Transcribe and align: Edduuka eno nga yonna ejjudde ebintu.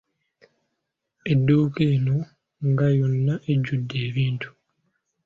Edduuka 1.31 1.81
eno 1.93 2.17
nga 2.69 2.87
yonna 2.99 3.33
ejjudde 3.51 3.95
ebintu. 4.07 4.49